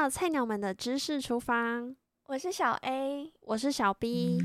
[0.00, 1.94] 到菜鸟们的知识厨房，
[2.24, 4.38] 我是小 A，我是小 B。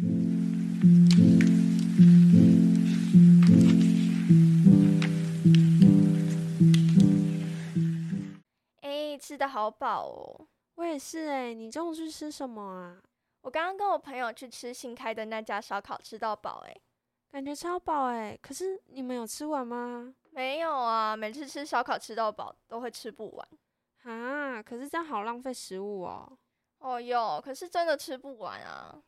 [8.81, 10.45] 哎，吃的好饱哦！
[10.75, 12.97] 我也是哎，你中午去吃什么啊？
[13.39, 16.75] 我刚刚跟我朋友去吃新开的那家烧烤，吃到饱哎，
[17.31, 18.37] 感觉超饱哎。
[18.41, 20.13] 可是你们有吃完吗？
[20.31, 23.47] 没有啊，每次吃烧烤吃到饱都会吃不完。
[24.05, 26.37] 啊，可是这样好浪费食物哦。
[26.77, 29.01] 哦哟，可是真的吃不完啊。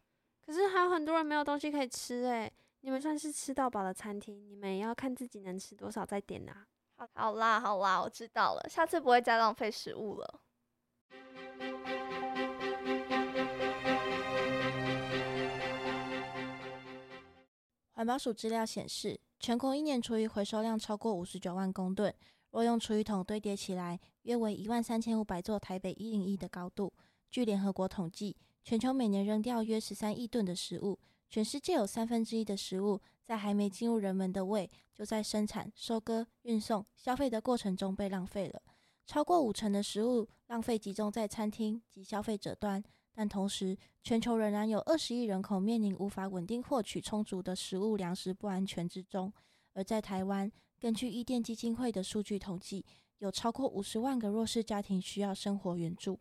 [0.44, 2.52] 可是还有很多人没有东西可以吃诶。
[2.82, 6.66] 你们算是吃到饱的餐厅，你们也要看自己能吃多少再点啊。
[6.96, 10.42] 好，好啦，好啦，我知道了，下次不会再浪费食物了。
[17.92, 22.14] 环保署资料显示，全国一年厨余回收量超过五十九万公吨。
[22.52, 26.92] 若用厨余桶堆叠起来，约为一万三千五百座台北一零一的高度。
[27.30, 30.98] 据联合国统计，全球每年扔掉约十三亿吨的食物，
[31.30, 38.62] 全世界有三分之一的食物在还没进入人们的胃，就在生产、收割、运送、消费的过程中被浪费了。
[39.06, 49.32] 超过五成的食物浪费集中在餐厅及消费者端，但同时，全球仍然有二十亿人口面临无法稳定获取充足的食物粮食不安全之中。
[49.74, 52.86] 而在台湾，根据伊甸基金会的数据统计，
[53.18, 56.20] 有超过五十万个弱势家庭需要生活援助。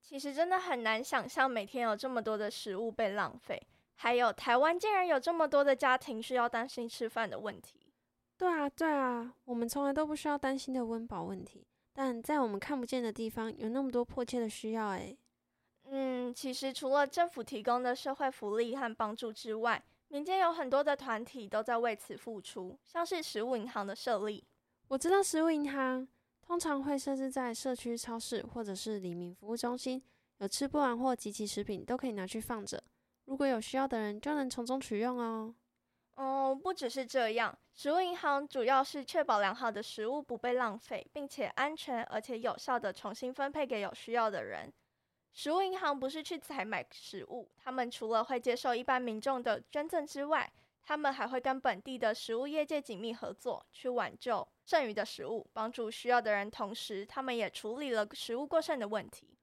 [0.00, 3.60] 其实真的很难想象，每天有这么多的食物被浪费，
[3.94, 7.92] 还有台湾竟然有这么多的家庭需要担心吃饭的问题。
[8.36, 14.88] 对啊，对啊，我们从来都不需要担心的温饱问题，但在我们看不见的地方，有那么多迫切的需要。
[14.90, 15.18] 诶。
[15.84, 19.82] 嗯，其实除了政府提供的社会福利和帮助之外，
[20.12, 24.44] 民间有很多的团体都在为此付出，像是食物银行的设立。
[24.88, 26.06] 我知道食物银行
[26.42, 30.02] 通常会设置在社区超市或者是黎明服务中心，
[30.38, 32.82] 有吃不完或集齐食品都可以拿去放着，
[33.26, 35.54] 如果有需要的人就能从中取用哦。
[36.16, 44.72] 哦，不只是这样，食物银行主要是确保良好的食物不被浪费，并且安全而且有效的重新分配给有需要的人。
[45.32, 50.52] 食物银行不是去采买食物，他们除了会接受一般民众的捐赠之外，
[50.82, 56.50] 他们还会跟本地的食物业界紧密合作，去挽救剩余的食物，帮助需要的人。
[56.50, 59.38] 同时，他们也处理了食物过剩的问题。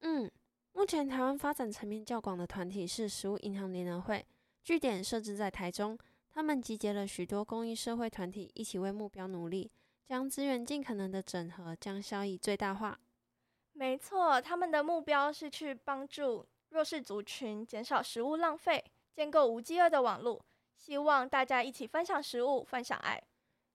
[0.00, 0.30] 嗯，
[0.72, 4.26] 目前台湾发展层面较广的团体是食物银行联合会，
[4.62, 5.98] 据点设置在台中，
[6.28, 9.70] 他们集结了许多公益社会团体，一起为目标努力，
[10.04, 12.98] 将资源尽可能的整合，将效益最大化。
[13.74, 20.40] 没错，他们的目标是去帮助弱势族群减少食物浪费，建构无饥饿的网络。
[20.76, 23.22] 希望大家一起分享食物，分享爱。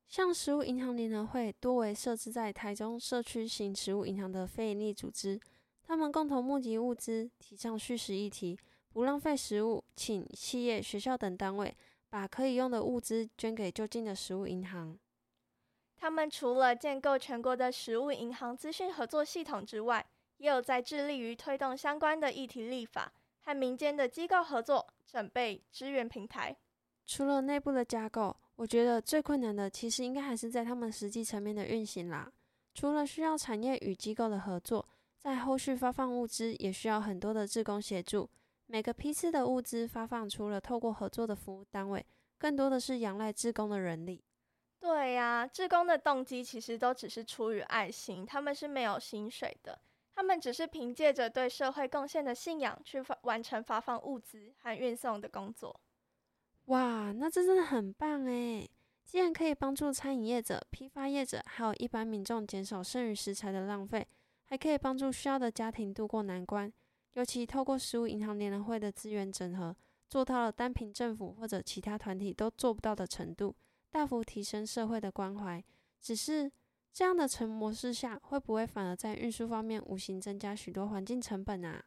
[0.08, 5.40] 像食物银行联合会，多为设置在台中社区型食物银行的非营利组织，
[5.84, 8.58] 他们共同募集物资，提倡叙食议题，
[8.90, 11.76] 不浪费食物，请企业、学校等单位
[12.10, 14.98] 把可以用的物资捐给就近的食物银行。
[15.98, 20.06] 他们除了建构全国的食物银行资讯合作系统之外，
[20.38, 26.56] 也有在致力于推动相关的议题立法，和民间的机构合作，准备支援平台。
[27.06, 32.32] 除了内部的架构，我觉得最困难的其实应该还是在他们实际层面的运行啦。
[32.76, 34.88] 除了需要产业与机构的合作，
[35.18, 38.30] 在后续发放物资也需要很多的志工协助。
[38.68, 42.06] 每个批次的物资发放，除了透过合作的服务单位，
[42.38, 44.22] 更多的是仰赖志工的人力。
[44.80, 49.80] 对呀，志工的动机其实都只是出于爱心，他们是没有薪水的，
[50.16, 55.80] 他们只是凭借着对社会贡献的信仰去完成发放物资和运送的工作。
[56.66, 58.70] 哇，那这真的很棒诶！
[59.04, 64.06] 既然可以帮助餐饮业者、批发业者，还有一般民众减少剩余食材的浪费，
[64.44, 66.72] 还可以帮助需要的家庭渡过难关。
[67.14, 69.76] 尤其透过食物银行联合会的资源整合，
[70.10, 73.56] 做到了单凭政府或者其他团体都做不到的程度。
[73.90, 75.64] 大幅提升社会的关怀，
[76.00, 76.52] 只是
[76.94, 81.84] 这样的成模式下，会不会反而在运输方面无形增加许多环境成本啊？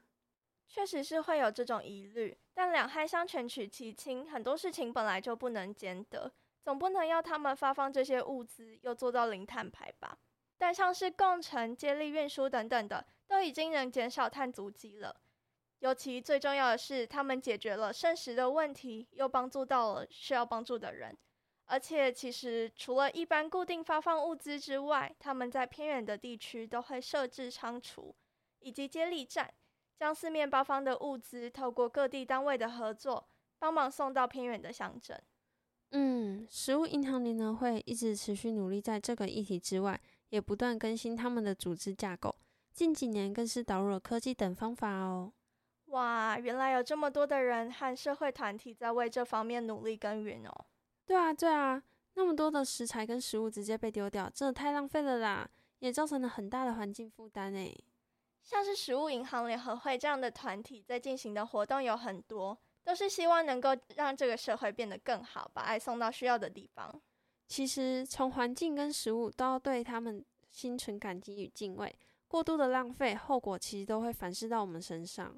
[0.66, 6.32] 确实是会有这种疑虑，但两害相权取其轻，很多事情本来就不能兼得，
[6.62, 10.18] 总不能要他们发放这些物资又做到零碳排吧？
[10.56, 15.20] 但像是共乘、接力运输等等的，都已经能减少碳足迹了。
[15.80, 21.16] 尤其最重要的是，他们解决了剩食的问题，又帮助到了需要帮助的人。
[21.70, 28.12] 而且，其实除了一般固定发放物资之外，他们在偏远的地区都会设置仓储
[28.58, 29.48] 以及接力站，
[29.96, 33.28] 将四面八方的物资透过各地单位的合作，
[33.60, 35.22] 帮忙送到偏远的乡镇。
[35.92, 40.00] 嗯，食物银行联合会一直持续努力在这个议题之外，
[40.30, 42.34] 也不断更新他们的组织架构。
[42.72, 45.32] 近几年更是导入了科技等方法哦。
[45.86, 50.66] 哇，原来有这么多的人和社会团体在为这方面努力耕耘哦。
[51.10, 51.82] 对啊，对啊，
[52.14, 57.76] 那么多的食材跟食物直接被丢掉，真的太浪费了啦，也造成了很大的环境负担诶。
[58.44, 67.02] 像是食物银行联合会这样的团体在进行的活动有很多，都是希望能够让这个社会变得更好，把爱送到需要的地方。
[67.48, 71.92] 其实从环境跟食物都要对他们心存感激与敬畏。
[72.28, 75.34] 过度的浪费后果其实都会反噬到我们身上。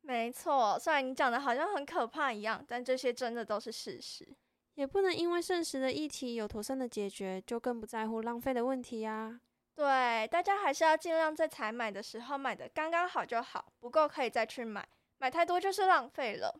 [0.00, 4.28] 没错，虽然你讲的好像很可怕一样，但这些真的都是事实。
[4.74, 9.40] 也不能因为剩食的议题有妥善的解决，就更不在乎浪费的问题呀。
[9.74, 14.86] 对，大家还是要尽量在采买的时候买的刚刚好就好，不够可以再去买，
[15.18, 16.54] 买太多就是浪费了。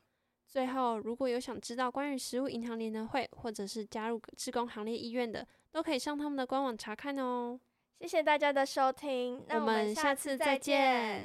[0.46, 7.58] 最后，如果有想知道关于食物银行联合会，或者是加入志工行列意愿的，都可以上他们的官网查看哦。
[8.00, 11.20] 谢谢大家的收听，那我们下次再见。